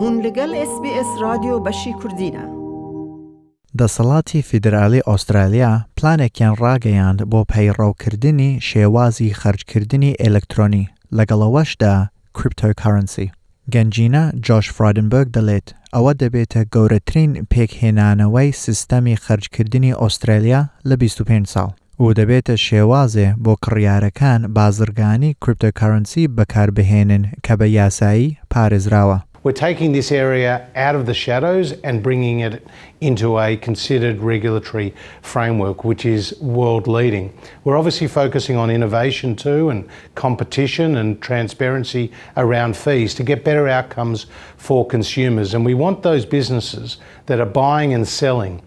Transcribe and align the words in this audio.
هون 0.00 0.14
لەگەڵ 0.24 0.50
SسBS 0.70 1.10
رادیۆ 1.24 1.56
بەشی 1.66 1.92
کوردینە. 2.00 2.44
دەسەڵاتی 3.78 4.40
فیدرالی 4.48 5.00
ئوسترالیا 5.08 5.72
پلانێکیان 5.96 6.54
ڕاگەیاند 6.62 7.20
بۆ 7.30 7.40
پەیڕەوکردنی 7.52 8.52
شێوازی 8.68 9.36
خەرجکردنی 9.40 10.16
ئێلکترۆنی 10.20 10.88
لەگەڵەوەشدا 11.16 11.94
کریپتۆکارنسی. 12.36 13.32
گەنجینە 13.72 14.24
جۆش 14.46 14.66
فرادنبرگ 14.76 15.28
دەڵێت 15.36 15.68
ئەوە 15.94 16.12
دەبێتە 16.22 16.60
گەورەترین 16.74 17.32
پێکهێنانەوەی 17.52 18.56
سیستەمی 18.64 19.20
خەرجکردنی 19.24 19.98
ئوسترالیا 20.00 20.62
لە 20.88 20.94
25 20.96 21.46
ساڵ. 21.54 21.70
و 22.00 22.14
دەبێتە 22.18 22.54
شێوازێ 22.66 23.28
بۆ 23.44 23.54
کڕیارەکان 23.64 24.40
بازرگانی 24.56 25.36
کریپتۆکارنسی 25.42 26.28
بەکاربهێنن 26.36 27.24
کە 27.44 27.54
بە 27.58 27.66
یاسایی 27.78 28.36
پارێزراوە. 28.52 29.27
We're 29.48 29.52
taking 29.52 29.92
this 29.92 30.12
area 30.12 30.68
out 30.76 30.94
of 30.94 31.06
the 31.06 31.14
shadows 31.14 31.72
and 31.80 32.02
bringing 32.02 32.40
it 32.40 32.66
into 33.00 33.38
a 33.38 33.56
considered 33.56 34.20
regulatory 34.20 34.94
framework, 35.22 35.84
which 35.84 36.04
is 36.04 36.38
world 36.38 36.86
leading. 36.86 37.32
We're 37.64 37.78
obviously 37.78 38.08
focusing 38.08 38.56
on 38.56 38.68
innovation 38.68 39.34
too 39.34 39.70
and 39.70 39.88
competition 40.14 40.98
and 40.98 41.18
transparency 41.22 42.12
around 42.36 42.76
fees 42.76 43.14
to 43.14 43.22
get 43.22 43.42
better 43.42 43.66
outcomes 43.68 44.26
for 44.58 44.86
consumers. 44.86 45.54
And 45.54 45.64
we 45.64 45.72
want 45.72 46.02
those 46.02 46.26
businesses 46.26 46.98
that 47.24 47.40
are 47.40 47.46
buying 47.46 47.94
and 47.94 48.06
selling 48.06 48.60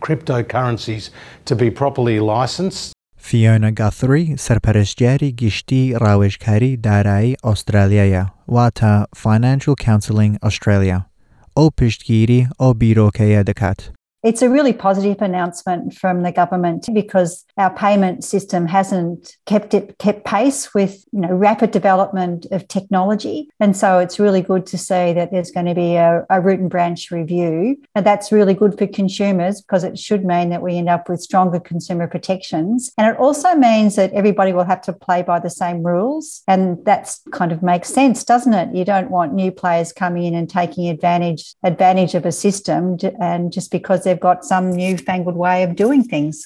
cryptocurrencies 0.00 1.10
to 1.46 1.56
be 1.56 1.68
properly 1.68 2.20
licensed. 2.20 2.95
فیۆنە 3.26 3.70
گاثری 3.80 4.24
سەرپەرشتیاری 4.44 5.34
گشتی 5.40 5.82
ڕاوێژکاری 6.02 6.72
دارایی 6.86 7.38
ئوسترالیایە 7.46 8.24
واتە 8.54 8.94
Financial 9.22 9.76
Counseling 9.84 10.34
Australia. 10.48 10.98
ئەو 11.56 11.68
پشتگیری 11.78 12.40
ئەو 12.60 12.72
بیرۆکەیە 12.80 13.42
دەکات. 13.48 13.80
It's 14.26 14.42
a 14.42 14.50
really 14.50 14.72
positive 14.72 15.22
announcement 15.22 15.94
from 15.94 16.24
the 16.24 16.32
government 16.32 16.88
because 16.92 17.44
our 17.56 17.72
payment 17.72 18.24
system 18.24 18.66
hasn't 18.66 19.36
kept 19.46 19.72
it 19.72 19.98
kept 19.98 20.24
pace 20.24 20.74
with 20.74 21.04
you 21.12 21.20
know 21.20 21.32
rapid 21.32 21.70
development 21.70 22.44
of 22.50 22.66
technology, 22.66 23.48
and 23.60 23.76
so 23.76 24.00
it's 24.00 24.18
really 24.18 24.42
good 24.42 24.66
to 24.66 24.78
see 24.78 25.12
that 25.12 25.30
there's 25.30 25.52
going 25.52 25.66
to 25.66 25.76
be 25.76 25.94
a, 25.94 26.26
a 26.28 26.40
root 26.40 26.58
and 26.58 26.68
branch 26.68 27.12
review, 27.12 27.76
and 27.94 28.04
that's 28.04 28.32
really 28.32 28.52
good 28.52 28.76
for 28.76 28.88
consumers 28.88 29.60
because 29.60 29.84
it 29.84 29.96
should 29.96 30.24
mean 30.24 30.48
that 30.48 30.60
we 30.60 30.76
end 30.76 30.88
up 30.88 31.08
with 31.08 31.22
stronger 31.22 31.60
consumer 31.60 32.08
protections, 32.08 32.90
and 32.98 33.06
it 33.06 33.20
also 33.20 33.54
means 33.54 33.94
that 33.94 34.12
everybody 34.12 34.52
will 34.52 34.64
have 34.64 34.82
to 34.82 34.92
play 34.92 35.22
by 35.22 35.38
the 35.38 35.50
same 35.50 35.84
rules, 35.84 36.42
and 36.48 36.84
that's 36.84 37.20
kind 37.30 37.52
of 37.52 37.62
makes 37.62 37.90
sense, 37.90 38.24
doesn't 38.24 38.54
it? 38.54 38.74
You 38.74 38.84
don't 38.84 39.12
want 39.12 39.34
new 39.34 39.52
players 39.52 39.92
coming 39.92 40.24
in 40.24 40.34
and 40.34 40.50
taking 40.50 40.88
advantage 40.88 41.54
advantage 41.62 42.16
of 42.16 42.26
a 42.26 42.32
system, 42.32 42.98
and 43.20 43.52
just 43.52 43.70
because 43.70 44.02
they've 44.02 44.15
got 44.26 44.44
some 44.44 44.66
newfangled 44.82 45.36
way 45.44 45.58
of 45.66 45.70
doing 45.82 46.02
things. 46.12 46.36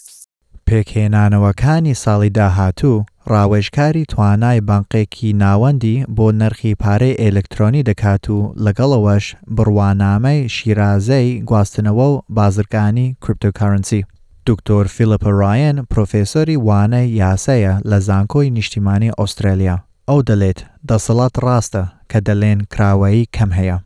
پێکهێنانەوەکانی 0.71 1.95
ساڵی 2.05 2.31
داهاتوو 2.39 3.05
ڕاوێژکاری 3.33 4.09
توانای 4.13 4.61
بانقێکی 4.69 5.37
ناوەندی 5.43 6.05
بۆ 6.17 6.27
نرخی 6.41 6.75
پارەی 6.83 7.19
ئێلکترۆنی 7.21 7.87
دەکات 7.89 8.25
و 8.31 8.39
لەگەڵەوەش 8.65 9.25
بڕوانامەی 9.57 10.49
شیرازەی 10.55 11.43
گواستنەوە 11.49 12.07
و 12.13 12.21
بازرگانی 12.37 13.17
کریپتۆکارنسی. 13.23 14.05
دکتۆر 14.49 14.85
فیلپ 14.97 15.23
ڕایەن 15.41 15.77
پرۆفێسۆری 15.91 16.63
وانە 16.67 17.03
یاسەیە 17.21 17.75
لە 17.91 17.99
زانکۆی 18.09 18.53
نیشتیمانی 18.57 19.15
ئوسترالیا. 19.19 19.77
ئەو 20.09 20.21
دەڵێت 20.29 20.61
دەسەڵات 20.89 21.35
ڕاستە 21.45 21.85
کە 22.11 22.19
دەڵێن 22.27 22.59
کراوایی 22.73 23.29
کەم 23.37 23.51
هەیە. 23.59 23.77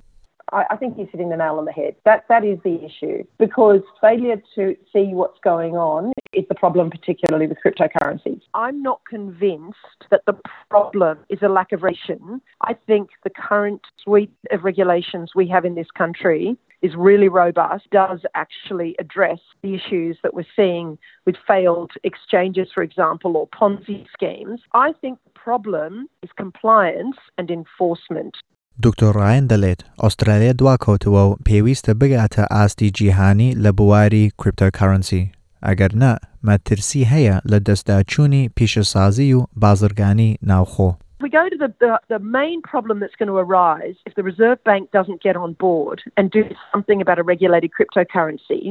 I, 0.55 0.65
I 0.71 0.77
think 0.77 0.97
you're 0.97 1.07
hitting 1.07 1.31
the 1.31 1.37
nail 1.37 1.57
on 1.59 1.65
the 1.65 1.73
head. 1.73 1.97
That 2.05 2.25
that 2.29 2.45
is 2.45 2.59
the 2.65 2.85
issue 2.85 3.25
because 3.39 3.81
failure 4.01 4.41
to 4.55 4.77
see 4.93 5.07
what's 5.13 5.39
going 5.41 5.75
on 5.75 6.13
is 6.33 6.45
the 6.49 6.55
problem, 6.55 6.91
particularly 6.91 7.47
with 7.47 7.59
cryptocurrencies. 7.65 8.41
I'm 8.55 8.83
not 8.83 9.01
convinced 9.09 10.09
that 10.11 10.23
the 10.27 10.35
problem 10.71 11.19
is 11.29 11.41
a 11.43 11.49
lack 11.49 11.73
of 11.73 11.83
regulation. 11.83 12.41
I 12.63 12.75
think 12.87 13.11
the 13.23 13.31
current 13.31 13.83
suite 14.03 14.33
of 14.51 14.65
regulations 14.65 15.33
we 15.35 15.49
have 15.49 15.65
in 15.65 15.75
this 15.75 15.91
country 15.97 16.57
is 16.83 16.95
really 16.97 17.29
robust, 17.29 17.89
does 17.91 18.21
actually 18.35 18.95
address 18.99 19.39
the 19.63 19.75
issues 19.75 20.19
that 20.23 20.35
we're 20.35 20.45
seeing 20.55 20.99
with 21.25 21.37
failed 21.47 21.93
exchanges, 22.03 22.69
for 22.75 22.83
example, 22.83 23.37
or 23.39 23.49
Ponzi 23.49 24.07
schemes. 24.13 24.61
I 24.75 24.93
think 25.01 25.19
the 25.25 25.31
problem 25.31 26.09
is 26.23 26.31
compliance 26.37 27.17
and 27.39 27.51
enforcement. 27.51 28.37
دکتۆر 28.86 29.14
ڕایەن 29.22 29.46
دەڵێت 29.52 29.82
ئوسترالیا 30.04 30.54
دواکەوتەوە 30.60 31.24
و 31.30 31.38
پێویستە 31.48 31.94
بگاتە 32.02 32.44
ئاستی 32.56 32.90
جیهانی 32.98 33.56
لە 33.64 33.72
بواری 33.78 34.32
کریپتۆکارنسی 34.40 35.24
ئەگەر 35.68 35.92
نە 36.02 36.12
مەترسی 36.48 37.04
هەیە 37.14 37.36
لە 37.52 37.58
دەستداچوونی 37.68 38.50
پیشەسازی 38.58 39.34
و 39.38 39.46
بازرگانی 39.64 40.32
ناوخۆ. 40.50 40.92
we 41.24 41.30
go 41.40 41.46
to 41.54 41.58
the, 41.64 41.70
the, 41.84 41.92
the 42.14 42.20
main 42.40 42.60
problem 42.62 42.96
that's 43.02 43.18
going 43.20 43.32
to 43.34 43.40
arise 43.46 43.98
if 44.08 44.14
the 44.16 44.24
Reserve 44.32 44.60
Bank 44.70 44.84
doesn't 44.98 45.22
get 45.28 45.36
on 45.36 45.52
board 45.66 45.98
and 46.18 46.26
do 46.32 46.44
something 46.72 47.00
about 47.02 47.20
a 47.20 47.24
regulated 47.34 47.72
cryptocurrency 47.78 48.64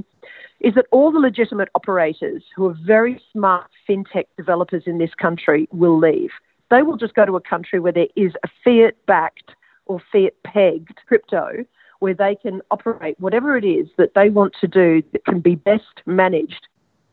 is 0.68 0.72
that 0.76 0.86
all 0.94 1.10
the 1.12 1.26
legitimate 1.28 1.70
operators 1.78 2.42
who 2.54 2.62
are 2.68 2.76
very 2.94 3.14
smart 3.32 3.70
fintech 3.86 4.26
developers 4.40 4.84
in 4.90 4.96
this 5.02 5.14
country 5.24 5.62
will 5.82 5.98
leave. 6.08 6.32
They 6.72 6.82
will 6.86 6.96
just 7.04 7.14
go 7.20 7.24
to 7.26 7.36
a 7.36 7.48
country 7.52 7.78
where 7.80 7.96
there 7.98 8.12
is 8.16 8.32
a 8.46 8.48
fiat 8.64 8.94
backed 9.06 9.50
or 9.86 10.00
fiat 10.12 10.34
pegged 10.44 10.98
crypto 11.06 11.64
where 12.00 12.14
they 12.14 12.34
can 12.34 12.60
operate 12.70 13.16
whatever 13.18 13.56
it 13.56 13.64
is 13.64 13.88
that 13.96 14.14
they 14.14 14.28
want 14.30 14.54
to 14.60 14.68
do 14.68 15.02
that 15.12 15.24
can 15.24 15.40
be 15.40 15.54
best 15.56 15.94
managed 16.06 16.68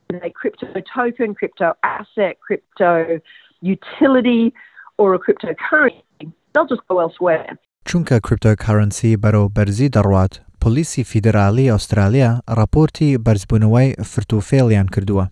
in 0.09 0.17
a 0.23 0.29
crypto 0.29 0.67
token, 0.93 1.33
crypto 1.33 1.73
asset, 1.83 2.39
crypto 2.39 3.19
utility, 3.61 4.53
or 4.97 5.13
a 5.15 5.19
cryptocurrency. 5.19 6.31
They'll 6.53 6.67
just 6.67 6.87
go 6.87 6.99
elsewhere. 6.99 7.57
چونکە 7.89 8.19
کریپتۆکارنسی 8.25 9.17
بەرەو 9.23 9.49
بەرزی 9.55 9.89
دەڕوات 9.95 10.33
پلیسی 10.61 11.03
فیدرالی 11.03 11.69
ئوسترالیا 11.69 12.31
راپۆرتی 12.59 13.17
بەرزبوونەوەی 13.25 13.95
فرتوفێڵیان 14.11 14.87
کردووە. 14.93 15.25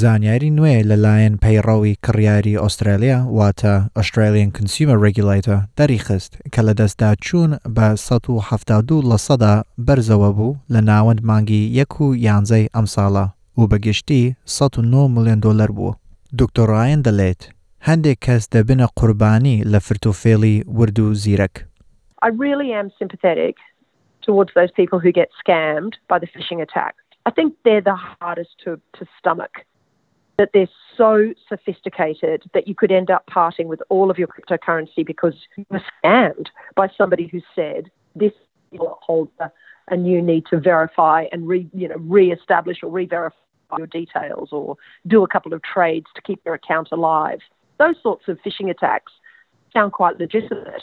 زانیاری 0.00 0.50
نوێ 0.58 0.76
لەلایەن 0.90 1.34
پەیڕەوی 1.44 1.98
کڕیاری 2.04 2.60
ئوسترالیا 2.62 3.18
واتە 3.38 3.74
Australian 4.00 4.50
Consumer 4.58 4.98
Regulator 5.06 5.58
دەریخست 5.78 6.32
کە 6.52 6.60
لە 6.66 6.72
دەستدا 6.80 7.10
چوون 7.24 7.50
بە 7.76 7.86
1970 7.96 9.02
لە 9.10 9.18
سەدا 9.26 9.54
بەرزەوە 9.86 10.30
بوو 10.36 10.56
لە 10.72 10.80
ناوەند 10.90 11.20
مانگی 11.28 11.70
یەک 11.80 12.00
و 12.00 12.16
یانزەی 12.26 12.70
ئەم 12.74 12.86
ساڵە 12.94 13.26
و 13.58 13.62
بەگشتی 13.66 14.34
19 14.46 15.08
میلیۆن 15.14 15.40
دلار 15.40 15.70
بوو. 15.72 15.94
دکتۆڕایەن 16.40 17.00
دەڵێت 17.06 17.42
هەندێک 17.88 18.18
کەس 18.26 18.42
دەبنە 18.54 18.86
قوربانی 18.98 19.62
لە 19.72 19.78
فرتوفێڵی 19.86 20.56
ورد 20.78 20.98
و 21.00 21.14
زیرەک. 21.14 21.54
I 22.26 22.28
really 22.44 22.70
am 22.80 22.88
sympathetic 23.00 23.56
towards 24.26 24.50
those 24.58 24.72
people 24.80 24.98
who 25.04 25.12
get 25.20 25.28
scammed 25.42 25.94
by 26.10 26.18
the 26.22 26.28
phishing 26.34 26.60
attacks. 26.66 27.04
I 27.28 27.30
think 27.36 27.48
they're 27.64 27.86
the 27.92 27.98
hardest 28.20 28.52
to, 28.64 28.70
to 28.96 29.02
stomach. 29.18 29.54
That 30.36 30.50
they're 30.52 30.68
so 30.96 31.32
sophisticated 31.48 32.42
that 32.54 32.66
you 32.66 32.74
could 32.74 32.90
end 32.90 33.08
up 33.08 33.24
parting 33.26 33.68
with 33.68 33.80
all 33.88 34.10
of 34.10 34.18
your 34.18 34.28
cryptocurrency 34.28 35.06
because 35.06 35.34
you 35.56 35.64
were 35.70 35.82
scammed 36.04 36.48
by 36.74 36.88
somebody 36.98 37.28
who 37.28 37.40
said 37.54 37.90
this 38.16 38.32
holder 38.78 39.52
and 39.88 40.08
you 40.08 40.20
need 40.20 40.44
to 40.50 40.58
verify 40.58 41.26
and 41.30 41.46
re, 41.46 41.68
you 41.72 41.88
know 41.88 41.96
re-establish 41.98 42.78
or 42.82 42.90
re-verify 42.90 43.36
your 43.78 43.86
details 43.86 44.48
or 44.52 44.76
do 45.06 45.22
a 45.22 45.28
couple 45.28 45.52
of 45.52 45.62
trades 45.62 46.06
to 46.14 46.22
keep 46.22 46.40
your 46.44 46.54
account 46.54 46.88
alive. 46.92 47.40
Those 47.78 47.96
sorts 48.02 48.28
of 48.28 48.38
phishing 48.44 48.70
attacks 48.70 49.12
sound 49.72 49.92
quite 49.92 50.18
legitimate 50.18 50.82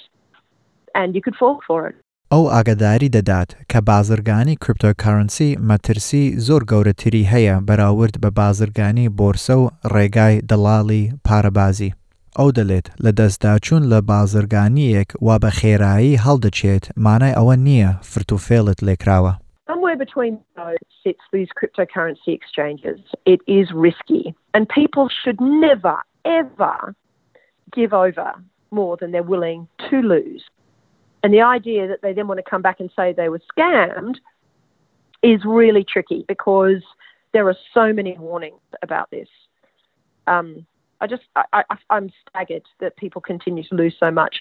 and 0.95 1.15
you 1.15 1.21
could 1.21 1.36
fall 1.36 1.62
for 1.65 1.88
it. 1.88 1.95
ئەو 2.33 2.44
ئاگداری 2.56 3.10
دەدات 3.16 3.50
کە 3.72 3.80
بازرگانی 3.89 4.56
کریپتۆکارنسی 4.63 5.57
مەترسی 5.69 6.25
زۆر 6.48 6.62
گەورەتری 6.72 7.30
هەیە 7.33 7.56
بەراورد 7.68 8.16
بە 8.24 8.30
بازرگانی 8.39 9.12
بۆرسە 9.18 9.56
و 9.62 9.69
ڕێگای 9.94 10.42
دەڵاڵی 10.50 11.04
پارەبازی. 11.28 11.92
ئەو 12.38 12.50
دەڵێت 12.57 12.88
لە 13.04 13.12
دەستداچوون 13.19 13.83
لە 13.92 14.00
بازرگانیەک 14.12 15.10
وا 15.25 15.36
بە 15.44 15.51
خێرایی 15.60 16.19
هەڵدەچێت 16.25 16.86
مانای 17.06 17.38
ئەوە 17.38 17.56
نییە 17.68 17.92
فرتوفێڵت 18.12 18.80
لێکراوە. 18.88 19.33
Somewhere 19.69 20.00
between 20.06 20.33
those 20.60 20.83
sits 21.04 21.25
these 21.36 21.51
cryptocurrency 21.60 22.31
exchanges. 22.39 23.00
It 23.33 23.42
is 23.60 23.68
risky, 23.88 24.24
and 24.56 24.63
people 24.80 25.06
should 25.19 25.39
never, 25.68 25.98
ever 26.42 26.78
give 27.78 27.92
over 28.06 28.30
more 28.80 28.95
than 29.00 29.10
they're 29.13 29.31
willing 29.36 29.62
to 29.89 29.98
lose. 30.16 30.44
And 31.23 31.32
the 31.35 31.43
idea 31.43 31.88
that 31.88 32.03
they 32.03 32.12
then 32.12 32.29
want 32.29 32.38
to 32.38 32.49
come 32.49 32.62
back 32.62 32.79
and 32.81 32.91
say 32.97 33.12
they 33.12 33.29
were 33.29 33.43
scammed 33.53 34.17
is 35.23 35.41
really 35.44 35.85
tricky 35.85 36.25
because 36.29 36.82
there 37.32 37.49
are 37.49 37.56
so 37.75 37.93
many 37.93 38.17
warnings 38.19 38.61
about 38.82 39.11
this. 39.11 39.29
Um, 40.26 40.67
I 41.00 41.06
just, 41.06 41.25
I, 41.37 41.44
I, 41.53 41.76
I'm 41.91 42.11
staggered 42.23 42.62
that 42.81 42.97
people 42.97 43.20
continue 43.20 43.62
to 43.64 43.75
lose 43.75 43.94
so 44.00 44.11
much. 44.11 44.35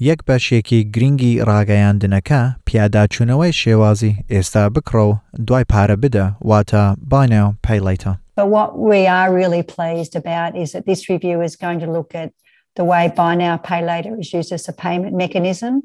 یەک 0.00 0.20
بەشێکی 0.28 0.90
گرنگی 0.94 1.40
ڕاگەیاندنەکە 1.48 2.42
پیاداچوونەوەی 2.66 3.52
شێوازی 3.62 4.16
ئێستا 4.30 4.70
بکڕە 4.74 5.04
و 5.08 5.18
دوای 5.46 5.64
پارە 5.72 5.96
بدە 6.02 6.26
واتە 6.50 6.96
بانێ 7.10 7.42
پەیڵیتە. 7.66 8.12
But 8.36 8.48
what 8.56 8.70
we 8.78 9.06
are 9.18 9.34
really 9.40 9.62
pleased 9.62 10.14
about 10.22 10.56
is 10.62 10.72
that 10.72 10.84
this 10.86 11.10
review 11.10 11.42
is 11.42 11.56
going 11.56 11.80
to 11.80 11.90
look 11.96 12.14
at 12.14 12.30
the 12.76 12.84
way 12.84 13.12
buy 13.20 13.34
now, 13.34 13.56
pay 13.56 13.80
later 13.92 14.12
is 14.22 14.32
used 14.32 14.52
as 14.52 14.68
a 14.68 14.72
payment 14.72 15.14
mechanism. 15.24 15.82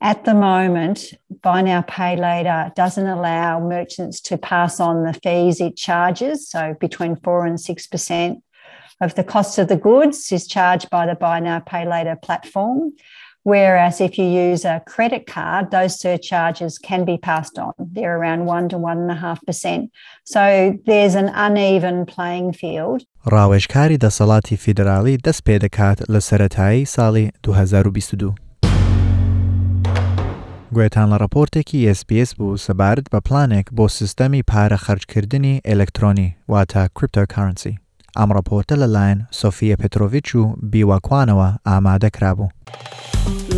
At 0.00 0.24
the 0.24 0.34
moment, 0.34 1.14
buy 1.42 1.62
now, 1.62 1.82
pay 1.82 2.16
later 2.16 2.70
doesn't 2.76 3.06
allow 3.06 3.60
merchants 3.60 4.20
to 4.22 4.36
pass 4.36 4.78
on 4.78 5.04
the 5.04 5.14
fees 5.14 5.60
it 5.60 5.76
charges. 5.76 6.48
So 6.48 6.76
between 6.78 7.16
four 7.16 7.46
and 7.46 7.58
six 7.58 7.86
percent 7.86 8.42
of 9.00 9.14
the 9.14 9.24
cost 9.24 9.58
of 9.58 9.68
the 9.68 9.76
goods 9.76 10.30
is 10.32 10.46
charged 10.46 10.90
by 10.90 11.06
the 11.06 11.14
buy 11.14 11.40
now, 11.40 11.60
pay 11.60 11.88
later 11.88 12.16
platform. 12.16 12.92
Whereas 13.42 14.00
if 14.00 14.18
you 14.18 14.24
use 14.24 14.64
a 14.64 14.82
credit 14.86 15.28
card, 15.28 15.70
those 15.70 16.00
surcharges 16.00 16.78
can 16.78 17.04
be 17.04 17.16
passed 17.16 17.60
on. 17.60 17.72
They're 17.78 18.18
around 18.18 18.46
one 18.46 18.68
to 18.70 18.76
one 18.76 18.98
and 18.98 19.10
a 19.10 19.14
half 19.14 19.40
percent. 19.46 19.92
So 20.24 20.76
there's 20.84 21.14
an 21.14 21.28
uneven 21.28 22.06
playing 22.06 22.54
field. 22.54 23.04
ڕاوێژکاری 23.32 23.98
دەسەڵاتی 23.98 24.56
فیدرالی 24.56 25.18
دەست 25.18 25.42
پێ 25.46 25.58
دەکات 25.64 25.98
لە 26.12 26.20
سەتایی 26.28 26.86
ساڵی 26.86 27.30
2022. 27.42 28.34
گوێتان 30.75 31.07
لە 31.11 31.17
راپۆرتێکی 31.23 31.93
SسPS 31.97 32.29
بوو 32.37 32.57
سەبارەت 32.65 33.07
بە 33.13 33.19
پلانێک 33.27 33.67
بۆ 33.77 33.85
سیستەمی 33.97 34.43
پارە 34.51 34.77
خەرجکردنی 34.85 35.61
ئەلکترۆنی 35.67 36.33
واتە 36.51 36.83
کریپتۆکارنسی. 36.95 37.79
ئەم 38.17 38.29
راپۆرتە 38.37 38.75
لەلایەن 38.81 39.19
سۆفیە 39.39 39.75
پێترۆڤچ 39.81 40.29
و 40.35 40.43
بیوەکوانەوە 40.71 41.49
ئامادە 41.67 42.09
کرابوو. 42.15 42.49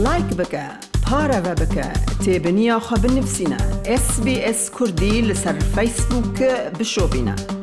لایک 0.06 0.30
بکە 0.39 0.65
پارەوە 1.06 1.54
بکە 1.62 1.88
تێبنییا 2.24 2.77
خە 2.88 2.95
بنفسینە 3.04 3.62
SسBS 4.04 4.62
کوردی 4.75 5.16
لەسەر 5.30 5.56
فیسبووکە 5.74 6.51
بشۆبینە. 6.77 7.62